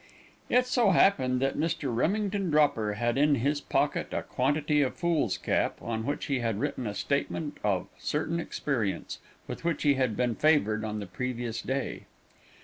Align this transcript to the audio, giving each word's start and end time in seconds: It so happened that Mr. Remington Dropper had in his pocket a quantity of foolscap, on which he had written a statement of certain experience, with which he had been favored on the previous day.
It 0.49 0.65
so 0.65 0.89
happened 0.89 1.41
that 1.43 1.59
Mr. 1.59 1.95
Remington 1.95 2.49
Dropper 2.49 2.93
had 2.93 3.19
in 3.19 3.35
his 3.35 3.61
pocket 3.61 4.07
a 4.11 4.23
quantity 4.23 4.81
of 4.81 4.95
foolscap, 4.95 5.79
on 5.79 6.07
which 6.07 6.25
he 6.25 6.39
had 6.39 6.59
written 6.59 6.87
a 6.87 6.95
statement 6.95 7.59
of 7.63 7.85
certain 7.99 8.39
experience, 8.39 9.19
with 9.47 9.63
which 9.63 9.83
he 9.83 9.93
had 9.93 10.17
been 10.17 10.33
favored 10.33 10.83
on 10.83 10.97
the 10.99 11.05
previous 11.05 11.61
day. 11.61 12.05